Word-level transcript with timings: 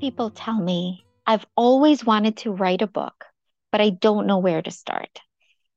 people 0.00 0.30
tell 0.30 0.58
me 0.60 1.04
I've 1.26 1.44
always 1.56 2.04
wanted 2.04 2.38
to 2.38 2.52
write 2.52 2.80
a 2.80 2.86
book, 2.86 3.26
but 3.70 3.80
I 3.80 3.90
don't 3.90 4.26
know 4.26 4.38
where 4.38 4.62
to 4.62 4.70
start. 4.70 5.20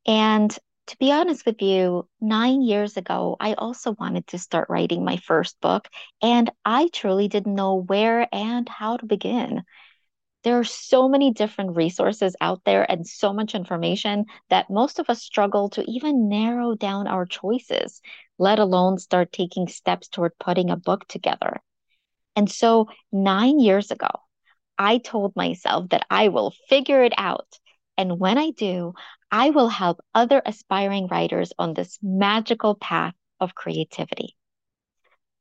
And 0.07 0.49
to 0.87 0.97
be 0.97 1.11
honest 1.11 1.45
with 1.45 1.61
you, 1.61 2.07
nine 2.21 2.61
years 2.61 2.95
ago, 2.95 3.35
I 3.39 3.53
also 3.53 3.91
wanted 3.99 4.27
to 4.27 4.37
start 4.37 4.69
writing 4.69 5.03
my 5.03 5.17
first 5.17 5.59
book, 5.61 5.89
and 6.21 6.49
I 6.63 6.87
truly 6.93 7.27
didn't 7.27 7.53
know 7.53 7.75
where 7.75 8.27
and 8.33 8.69
how 8.69 8.97
to 8.97 9.05
begin. 9.05 9.63
There 10.43 10.57
are 10.59 10.63
so 10.63 11.09
many 11.09 11.33
different 11.33 11.75
resources 11.75 12.35
out 12.39 12.61
there 12.65 12.89
and 12.89 13.05
so 13.05 13.33
much 13.33 13.55
information 13.55 14.25
that 14.49 14.69
most 14.69 14.99
of 14.99 15.09
us 15.09 15.21
struggle 15.21 15.69
to 15.71 15.83
even 15.89 16.29
narrow 16.29 16.75
down 16.75 17.07
our 17.07 17.25
choices, 17.25 18.01
let 18.37 18.59
alone 18.59 18.99
start 18.99 19.33
taking 19.33 19.67
steps 19.67 20.07
toward 20.07 20.37
putting 20.39 20.69
a 20.69 20.77
book 20.77 21.07
together. 21.07 21.61
And 22.35 22.51
so, 22.51 22.89
nine 23.11 23.59
years 23.59 23.91
ago, 23.91 24.09
I 24.77 24.97
told 24.97 25.35
myself 25.35 25.89
that 25.89 26.05
I 26.09 26.27
will 26.27 26.53
figure 26.69 27.03
it 27.03 27.13
out. 27.17 27.47
And 27.97 28.19
when 28.19 28.37
I 28.37 28.51
do, 28.51 28.93
I 29.31 29.51
will 29.51 29.69
help 29.69 30.01
other 30.13 30.41
aspiring 30.45 31.07
writers 31.07 31.53
on 31.57 31.73
this 31.73 31.97
magical 32.01 32.75
path 32.75 33.13
of 33.39 33.55
creativity. 33.55 34.35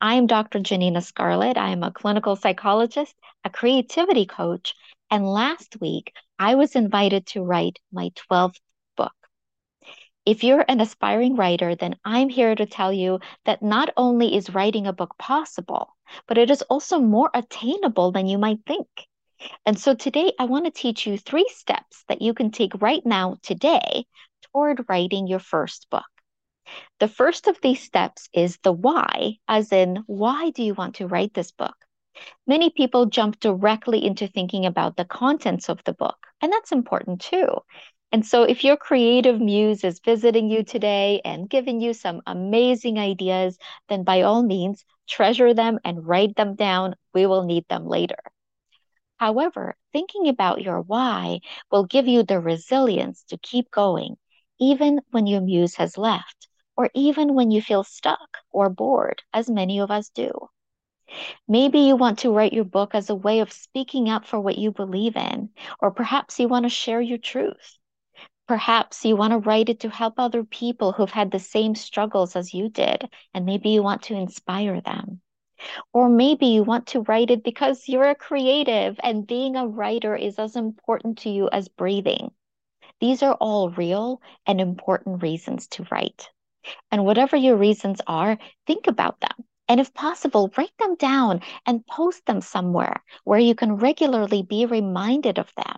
I 0.00 0.14
am 0.14 0.26
Dr. 0.26 0.60
Janina 0.60 1.00
Scarlet. 1.00 1.56
I 1.56 1.70
am 1.70 1.82
a 1.82 1.90
clinical 1.90 2.36
psychologist, 2.36 3.14
a 3.44 3.50
creativity 3.50 4.26
coach, 4.26 4.74
and 5.10 5.26
last 5.26 5.80
week 5.80 6.12
I 6.38 6.56
was 6.56 6.76
invited 6.76 7.26
to 7.28 7.42
write 7.42 7.78
my 7.92 8.10
12th 8.10 8.60
book. 8.96 9.14
If 10.26 10.44
you're 10.44 10.64
an 10.68 10.80
aspiring 10.80 11.36
writer, 11.36 11.74
then 11.74 11.96
I'm 12.04 12.28
here 12.28 12.54
to 12.54 12.66
tell 12.66 12.92
you 12.92 13.20
that 13.44 13.62
not 13.62 13.90
only 13.96 14.36
is 14.36 14.50
writing 14.50 14.86
a 14.86 14.92
book 14.92 15.16
possible, 15.18 15.93
but 16.26 16.38
it 16.38 16.50
is 16.50 16.62
also 16.62 16.98
more 16.98 17.30
attainable 17.34 18.12
than 18.12 18.26
you 18.26 18.38
might 18.38 18.60
think. 18.66 18.88
And 19.66 19.78
so 19.78 19.94
today 19.94 20.32
I 20.38 20.44
want 20.44 20.64
to 20.64 20.70
teach 20.70 21.06
you 21.06 21.18
three 21.18 21.48
steps 21.52 22.04
that 22.08 22.22
you 22.22 22.34
can 22.34 22.50
take 22.50 22.80
right 22.80 23.04
now, 23.04 23.36
today, 23.42 24.06
toward 24.52 24.84
writing 24.88 25.26
your 25.26 25.38
first 25.38 25.88
book. 25.90 26.04
The 26.98 27.08
first 27.08 27.46
of 27.46 27.60
these 27.60 27.82
steps 27.82 28.28
is 28.32 28.58
the 28.62 28.72
why, 28.72 29.38
as 29.48 29.72
in, 29.72 30.02
why 30.06 30.50
do 30.50 30.62
you 30.62 30.74
want 30.74 30.96
to 30.96 31.06
write 31.06 31.34
this 31.34 31.50
book? 31.50 31.76
Many 32.46 32.70
people 32.70 33.06
jump 33.06 33.40
directly 33.40 34.04
into 34.04 34.28
thinking 34.28 34.64
about 34.64 34.96
the 34.96 35.04
contents 35.04 35.68
of 35.68 35.82
the 35.84 35.92
book, 35.92 36.16
and 36.40 36.52
that's 36.52 36.72
important 36.72 37.20
too. 37.20 37.48
And 38.12 38.24
so, 38.24 38.44
if 38.44 38.62
your 38.62 38.76
creative 38.76 39.40
muse 39.40 39.82
is 39.82 39.98
visiting 39.98 40.48
you 40.48 40.62
today 40.62 41.20
and 41.24 41.50
giving 41.50 41.80
you 41.80 41.92
some 41.92 42.22
amazing 42.26 42.98
ideas, 42.98 43.58
then 43.88 44.04
by 44.04 44.22
all 44.22 44.42
means, 44.42 44.84
treasure 45.06 45.54
them 45.54 45.78
and 45.84 46.06
write 46.06 46.36
them 46.36 46.54
down. 46.54 46.96
We 47.12 47.26
will 47.26 47.44
need 47.44 47.66
them 47.68 47.86
later. 47.86 48.18
However, 49.16 49.76
thinking 49.92 50.28
about 50.28 50.62
your 50.62 50.80
why 50.80 51.40
will 51.70 51.84
give 51.84 52.08
you 52.08 52.22
the 52.22 52.40
resilience 52.40 53.24
to 53.24 53.38
keep 53.38 53.70
going, 53.70 54.16
even 54.58 55.00
when 55.10 55.26
your 55.26 55.40
muse 55.40 55.76
has 55.76 55.96
left, 55.96 56.48
or 56.76 56.90
even 56.94 57.34
when 57.34 57.50
you 57.50 57.62
feel 57.62 57.84
stuck 57.84 58.38
or 58.50 58.68
bored, 58.68 59.22
as 59.32 59.48
many 59.48 59.80
of 59.80 59.90
us 59.90 60.08
do. 60.10 60.48
Maybe 61.46 61.80
you 61.80 61.96
want 61.96 62.18
to 62.20 62.32
write 62.32 62.52
your 62.52 62.64
book 62.64 62.94
as 62.94 63.10
a 63.10 63.14
way 63.14 63.40
of 63.40 63.52
speaking 63.52 64.08
up 64.08 64.26
for 64.26 64.40
what 64.40 64.58
you 64.58 64.72
believe 64.72 65.16
in, 65.16 65.50
or 65.80 65.90
perhaps 65.90 66.38
you 66.40 66.48
want 66.48 66.64
to 66.64 66.70
share 66.70 67.00
your 67.00 67.18
truth. 67.18 67.78
Perhaps 68.46 69.04
you 69.04 69.16
want 69.16 69.32
to 69.32 69.38
write 69.38 69.70
it 69.70 69.80
to 69.80 69.88
help 69.88 70.14
other 70.18 70.44
people 70.44 70.92
who've 70.92 71.10
had 71.10 71.30
the 71.30 71.38
same 71.38 71.74
struggles 71.74 72.36
as 72.36 72.52
you 72.52 72.68
did, 72.68 73.08
and 73.32 73.46
maybe 73.46 73.70
you 73.70 73.82
want 73.82 74.02
to 74.02 74.14
inspire 74.14 74.80
them. 74.82 75.22
Or 75.94 76.08
maybe 76.10 76.46
you 76.46 76.62
want 76.62 76.88
to 76.88 77.00
write 77.02 77.30
it 77.30 77.42
because 77.42 77.88
you're 77.88 78.10
a 78.10 78.14
creative 78.14 79.00
and 79.02 79.26
being 79.26 79.56
a 79.56 79.66
writer 79.66 80.14
is 80.14 80.38
as 80.38 80.56
important 80.56 81.18
to 81.18 81.30
you 81.30 81.48
as 81.50 81.68
breathing. 81.68 82.32
These 83.00 83.22
are 83.22 83.34
all 83.34 83.70
real 83.70 84.20
and 84.46 84.60
important 84.60 85.22
reasons 85.22 85.66
to 85.68 85.86
write. 85.90 86.28
And 86.90 87.04
whatever 87.04 87.36
your 87.36 87.56
reasons 87.56 88.00
are, 88.06 88.38
think 88.66 88.86
about 88.86 89.20
them. 89.20 89.44
And 89.68 89.80
if 89.80 89.94
possible, 89.94 90.52
write 90.56 90.76
them 90.78 90.96
down 90.96 91.40
and 91.64 91.86
post 91.86 92.26
them 92.26 92.40
somewhere 92.42 93.02
where 93.24 93.40
you 93.40 93.54
can 93.54 93.76
regularly 93.76 94.42
be 94.42 94.66
reminded 94.66 95.38
of 95.38 95.50
them. 95.56 95.76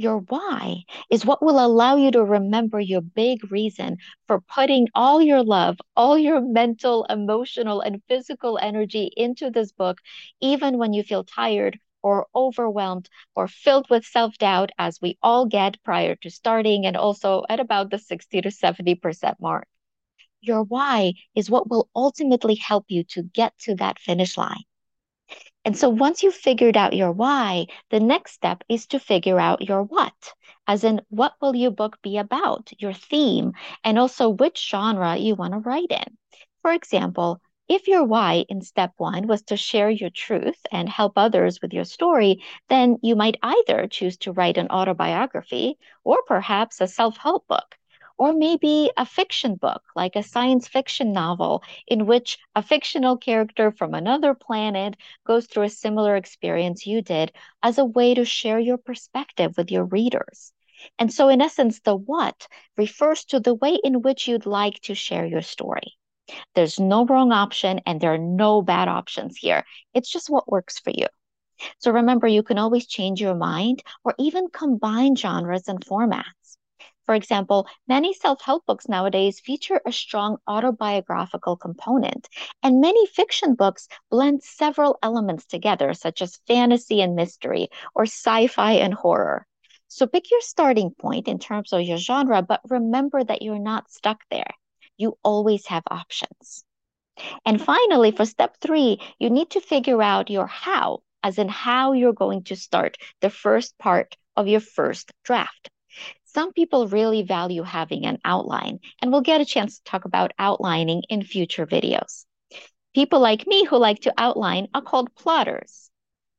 Your 0.00 0.20
why 0.20 0.84
is 1.10 1.26
what 1.26 1.42
will 1.42 1.64
allow 1.64 1.96
you 1.96 2.10
to 2.12 2.24
remember 2.24 2.80
your 2.80 3.02
big 3.02 3.52
reason 3.52 3.98
for 4.26 4.40
putting 4.40 4.88
all 4.94 5.20
your 5.22 5.44
love, 5.44 5.78
all 5.94 6.18
your 6.18 6.40
mental, 6.40 7.04
emotional, 7.04 7.80
and 7.80 8.02
physical 8.08 8.58
energy 8.58 9.12
into 9.16 9.50
this 9.50 9.72
book, 9.72 10.00
even 10.40 10.78
when 10.78 10.94
you 10.94 11.02
feel 11.04 11.24
tired 11.24 11.78
or 12.02 12.26
overwhelmed 12.34 13.10
or 13.36 13.46
filled 13.46 13.90
with 13.90 14.06
self 14.06 14.38
doubt, 14.38 14.70
as 14.78 15.00
we 15.00 15.18
all 15.22 15.46
get 15.46 15.82
prior 15.84 16.16
to 16.16 16.30
starting 16.30 16.86
and 16.86 16.96
also 16.96 17.44
at 17.50 17.60
about 17.60 17.90
the 17.90 17.98
60 17.98 18.40
to 18.40 18.50
70% 18.50 19.38
mark. 19.40 19.68
Your 20.40 20.62
why 20.62 21.14
is 21.34 21.50
what 21.50 21.68
will 21.70 21.90
ultimately 21.94 22.56
help 22.56 22.86
you 22.88 23.04
to 23.04 23.22
get 23.22 23.58
to 23.60 23.74
that 23.76 23.98
finish 23.98 24.36
line. 24.38 24.64
And 25.64 25.76
so 25.76 25.88
once 25.88 26.22
you've 26.22 26.34
figured 26.34 26.76
out 26.76 26.92
your 26.92 27.12
why, 27.12 27.66
the 27.88 27.98
next 28.00 28.32
step 28.32 28.62
is 28.68 28.86
to 28.88 28.98
figure 28.98 29.40
out 29.40 29.62
your 29.62 29.82
what, 29.82 30.34
as 30.66 30.84
in 30.84 31.00
what 31.08 31.34
will 31.40 31.56
your 31.56 31.70
book 31.70 32.00
be 32.02 32.18
about, 32.18 32.70
your 32.78 32.92
theme, 32.92 33.52
and 33.82 33.98
also 33.98 34.28
which 34.28 34.68
genre 34.68 35.16
you 35.16 35.34
want 35.34 35.54
to 35.54 35.58
write 35.60 35.90
in. 35.90 36.18
For 36.60 36.72
example, 36.72 37.40
if 37.68 37.88
your 37.88 38.04
why 38.04 38.44
in 38.48 38.60
step 38.60 38.92
one 38.98 39.26
was 39.26 39.42
to 39.44 39.56
share 39.56 39.88
your 39.88 40.10
truth 40.10 40.60
and 40.70 40.88
help 40.88 41.14
others 41.16 41.62
with 41.62 41.72
your 41.72 41.84
story, 41.84 42.42
then 42.68 42.98
you 43.02 43.16
might 43.16 43.38
either 43.42 43.86
choose 43.86 44.18
to 44.18 44.32
write 44.32 44.58
an 44.58 44.68
autobiography 44.68 45.78
or 46.04 46.22
perhaps 46.26 46.80
a 46.82 46.86
self 46.86 47.16
help 47.16 47.46
book 47.46 47.78
or 48.20 48.34
maybe 48.34 48.90
a 48.98 49.06
fiction 49.06 49.56
book, 49.56 49.82
like 49.96 50.14
a 50.14 50.22
science 50.22 50.68
fiction 50.68 51.12
novel, 51.12 51.64
in 51.88 52.06
which 52.06 52.38
a 52.54 52.62
fictional 52.62 53.16
character 53.16 53.72
from 53.72 53.94
another 53.94 54.34
planet 54.34 54.96
goes 55.26 55.46
through 55.46 55.64
a 55.64 55.70
similar 55.70 56.14
experience 56.16 56.86
you 56.86 57.02
did 57.02 57.32
as 57.62 57.78
a 57.78 57.84
way 57.84 58.14
to 58.14 58.24
share 58.24 58.60
your 58.60 58.76
perspective 58.76 59.56
with 59.56 59.70
your 59.72 59.84
readers. 59.86 60.52
And 60.98 61.12
so, 61.12 61.28
in 61.28 61.40
essence, 61.40 61.80
the 61.80 61.96
what 61.96 62.46
refers 62.76 63.24
to 63.26 63.40
the 63.40 63.54
way 63.54 63.78
in 63.82 64.02
which 64.02 64.28
you'd 64.28 64.46
like 64.46 64.80
to 64.82 64.94
share 64.94 65.26
your 65.26 65.42
story. 65.42 65.94
There's 66.54 66.78
no 66.78 67.06
wrong 67.06 67.32
option 67.32 67.80
and 67.86 68.00
there 68.00 68.14
are 68.14 68.18
no 68.18 68.62
bad 68.62 68.88
options 68.88 69.36
here. 69.38 69.64
It's 69.94 70.10
just 70.10 70.30
what 70.30 70.50
works 70.50 70.78
for 70.78 70.90
you. 70.90 71.06
So 71.78 71.90
remember, 71.90 72.26
you 72.28 72.42
can 72.42 72.58
always 72.58 72.86
change 72.86 73.20
your 73.20 73.34
mind 73.34 73.82
or 74.04 74.14
even 74.18 74.48
combine 74.52 75.16
genres 75.16 75.68
and 75.68 75.80
formats. 75.84 76.39
For 77.06 77.14
example, 77.14 77.66
many 77.88 78.14
self 78.14 78.40
help 78.42 78.66
books 78.66 78.88
nowadays 78.88 79.40
feature 79.40 79.80
a 79.84 79.92
strong 79.92 80.38
autobiographical 80.46 81.56
component, 81.56 82.28
and 82.62 82.80
many 82.80 83.06
fiction 83.06 83.54
books 83.54 83.88
blend 84.10 84.42
several 84.42 84.98
elements 85.02 85.46
together, 85.46 85.94
such 85.94 86.22
as 86.22 86.40
fantasy 86.46 87.00
and 87.02 87.14
mystery, 87.16 87.68
or 87.94 88.04
sci 88.04 88.46
fi 88.46 88.72
and 88.72 88.94
horror. 88.94 89.46
So 89.88 90.06
pick 90.06 90.30
your 90.30 90.40
starting 90.40 90.92
point 90.92 91.26
in 91.26 91.38
terms 91.38 91.72
of 91.72 91.82
your 91.82 91.98
genre, 91.98 92.42
but 92.42 92.60
remember 92.68 93.24
that 93.24 93.42
you're 93.42 93.58
not 93.58 93.90
stuck 93.90 94.20
there. 94.30 94.54
You 94.96 95.18
always 95.24 95.66
have 95.66 95.82
options. 95.90 96.64
And 97.44 97.60
finally, 97.60 98.12
for 98.12 98.24
step 98.24 98.56
three, 98.60 99.00
you 99.18 99.30
need 99.30 99.50
to 99.50 99.60
figure 99.60 100.00
out 100.02 100.30
your 100.30 100.46
how, 100.46 101.02
as 101.22 101.38
in 101.38 101.48
how 101.48 101.92
you're 101.92 102.12
going 102.12 102.44
to 102.44 102.56
start 102.56 102.96
the 103.20 103.30
first 103.30 103.76
part 103.78 104.16
of 104.36 104.46
your 104.48 104.60
first 104.60 105.10
draft. 105.24 105.70
Some 106.32 106.52
people 106.52 106.86
really 106.86 107.22
value 107.22 107.64
having 107.64 108.06
an 108.06 108.18
outline, 108.24 108.78
and 109.02 109.10
we'll 109.10 109.20
get 109.20 109.40
a 109.40 109.44
chance 109.44 109.78
to 109.78 109.84
talk 109.84 110.04
about 110.04 110.32
outlining 110.38 111.02
in 111.08 111.24
future 111.24 111.66
videos. 111.66 112.24
People 112.94 113.18
like 113.18 113.48
me 113.48 113.64
who 113.64 113.76
like 113.78 114.02
to 114.02 114.14
outline 114.16 114.68
are 114.72 114.80
called 114.80 115.12
plotters. 115.16 115.90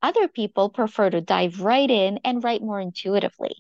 Other 0.02 0.30
people 0.30 0.70
prefer 0.70 1.10
to 1.10 1.20
dive 1.20 1.60
right 1.60 1.92
in 1.92 2.22
and 2.24 2.42
write 2.42 2.62
more 2.62 2.80
intuitively. 2.80 3.54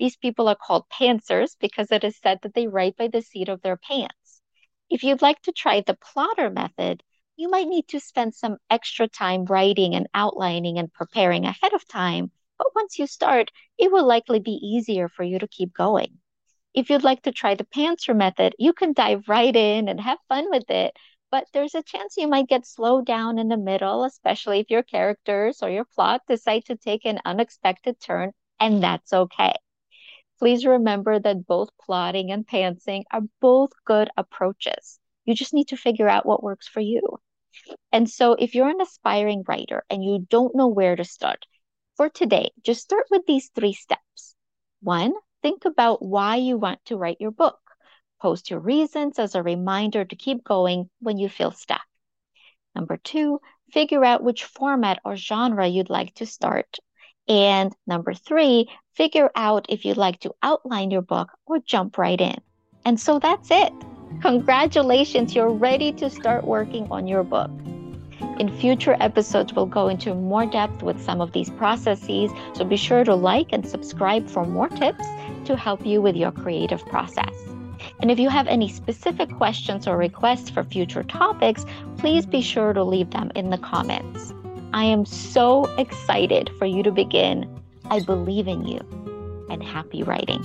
These 0.00 0.16
people 0.16 0.48
are 0.48 0.56
called 0.56 0.88
pantsers 0.88 1.54
because 1.60 1.92
it 1.92 2.02
is 2.02 2.18
said 2.18 2.40
that 2.42 2.54
they 2.54 2.66
write 2.66 2.96
by 2.96 3.06
the 3.06 3.22
seat 3.22 3.48
of 3.48 3.62
their 3.62 3.76
pants. 3.76 4.42
If 4.90 5.04
you'd 5.04 5.22
like 5.22 5.40
to 5.42 5.52
try 5.52 5.82
the 5.82 5.94
plotter 5.94 6.50
method, 6.50 7.04
you 7.36 7.48
might 7.48 7.68
need 7.68 7.86
to 7.88 8.00
spend 8.00 8.34
some 8.34 8.56
extra 8.68 9.06
time 9.06 9.44
writing 9.44 9.94
and 9.94 10.08
outlining 10.12 10.80
and 10.80 10.92
preparing 10.92 11.44
ahead 11.44 11.74
of 11.74 11.86
time 11.86 12.32
but 12.58 12.74
once 12.74 12.98
you 12.98 13.06
start, 13.06 13.50
it 13.78 13.90
will 13.92 14.06
likely 14.06 14.40
be 14.40 14.52
easier 14.52 15.08
for 15.08 15.22
you 15.22 15.38
to 15.38 15.48
keep 15.48 15.72
going. 15.74 16.18
If 16.74 16.90
you'd 16.90 17.04
like 17.04 17.22
to 17.22 17.32
try 17.32 17.54
the 17.54 17.64
pantser 17.64 18.14
method, 18.14 18.54
you 18.58 18.72
can 18.72 18.92
dive 18.92 19.28
right 19.28 19.56
in 19.56 19.88
and 19.88 20.00
have 20.00 20.18
fun 20.28 20.50
with 20.50 20.70
it. 20.70 20.96
But 21.30 21.46
there's 21.52 21.74
a 21.74 21.82
chance 21.82 22.16
you 22.16 22.28
might 22.28 22.48
get 22.48 22.66
slowed 22.66 23.06
down 23.06 23.38
in 23.38 23.48
the 23.48 23.56
middle, 23.56 24.04
especially 24.04 24.60
if 24.60 24.70
your 24.70 24.82
characters 24.82 25.62
or 25.62 25.70
your 25.70 25.84
plot 25.84 26.22
decide 26.28 26.64
to 26.66 26.76
take 26.76 27.04
an 27.04 27.20
unexpected 27.24 27.98
turn, 28.00 28.32
and 28.60 28.82
that's 28.82 29.12
okay. 29.12 29.54
Please 30.38 30.66
remember 30.66 31.18
that 31.18 31.46
both 31.46 31.70
plotting 31.78 32.30
and 32.30 32.46
pantsing 32.46 33.04
are 33.10 33.22
both 33.40 33.70
good 33.84 34.10
approaches. 34.16 35.00
You 35.24 35.34
just 35.34 35.54
need 35.54 35.68
to 35.68 35.76
figure 35.76 36.08
out 36.08 36.26
what 36.26 36.42
works 36.42 36.68
for 36.68 36.80
you. 36.80 37.18
And 37.90 38.08
so, 38.08 38.34
if 38.34 38.54
you're 38.54 38.68
an 38.68 38.80
aspiring 38.80 39.44
writer 39.48 39.84
and 39.90 40.04
you 40.04 40.26
don't 40.28 40.54
know 40.54 40.68
where 40.68 40.94
to 40.94 41.04
start, 41.04 41.46
for 41.96 42.08
today, 42.08 42.50
just 42.62 42.82
start 42.82 43.06
with 43.10 43.22
these 43.26 43.50
three 43.54 43.72
steps. 43.72 44.34
One, 44.82 45.14
think 45.42 45.64
about 45.64 46.02
why 46.02 46.36
you 46.36 46.58
want 46.58 46.84
to 46.86 46.96
write 46.96 47.20
your 47.20 47.30
book. 47.30 47.58
Post 48.20 48.50
your 48.50 48.60
reasons 48.60 49.18
as 49.18 49.34
a 49.34 49.42
reminder 49.42 50.04
to 50.04 50.16
keep 50.16 50.44
going 50.44 50.90
when 51.00 51.18
you 51.18 51.28
feel 51.28 51.50
stuck. 51.50 51.86
Number 52.74 52.96
two, 52.98 53.40
figure 53.72 54.04
out 54.04 54.22
which 54.22 54.44
format 54.44 55.00
or 55.04 55.16
genre 55.16 55.66
you'd 55.66 55.90
like 55.90 56.14
to 56.16 56.26
start. 56.26 56.78
And 57.28 57.74
number 57.86 58.14
three, 58.14 58.68
figure 58.94 59.30
out 59.34 59.66
if 59.68 59.84
you'd 59.84 59.96
like 59.96 60.20
to 60.20 60.34
outline 60.42 60.90
your 60.90 61.02
book 61.02 61.30
or 61.46 61.58
jump 61.58 61.98
right 61.98 62.20
in. 62.20 62.36
And 62.84 63.00
so 63.00 63.18
that's 63.18 63.50
it. 63.50 63.72
Congratulations, 64.22 65.34
you're 65.34 65.50
ready 65.50 65.92
to 65.92 66.08
start 66.08 66.44
working 66.44 66.86
on 66.90 67.06
your 67.06 67.24
book. 67.24 67.50
In 68.38 68.54
future 68.54 68.96
episodes, 69.00 69.54
we'll 69.54 69.64
go 69.64 69.88
into 69.88 70.14
more 70.14 70.44
depth 70.44 70.82
with 70.82 71.02
some 71.02 71.22
of 71.22 71.32
these 71.32 71.48
processes, 71.48 72.30
so 72.52 72.64
be 72.64 72.76
sure 72.76 73.02
to 73.02 73.14
like 73.14 73.48
and 73.50 73.66
subscribe 73.66 74.28
for 74.28 74.44
more 74.44 74.68
tips 74.68 75.04
to 75.46 75.56
help 75.56 75.86
you 75.86 76.02
with 76.02 76.16
your 76.16 76.32
creative 76.32 76.84
process. 76.86 77.34
And 78.00 78.10
if 78.10 78.18
you 78.18 78.28
have 78.28 78.46
any 78.46 78.68
specific 78.68 79.30
questions 79.36 79.86
or 79.86 79.96
requests 79.96 80.50
for 80.50 80.64
future 80.64 81.02
topics, 81.02 81.64
please 81.96 82.26
be 82.26 82.42
sure 82.42 82.74
to 82.74 82.84
leave 82.84 83.10
them 83.10 83.32
in 83.34 83.48
the 83.48 83.58
comments. 83.58 84.34
I 84.74 84.84
am 84.84 85.06
so 85.06 85.64
excited 85.78 86.50
for 86.58 86.66
you 86.66 86.82
to 86.82 86.92
begin. 86.92 87.48
I 87.90 88.00
believe 88.00 88.48
in 88.48 88.66
you 88.66 88.80
and 89.48 89.62
happy 89.62 90.02
writing. 90.02 90.44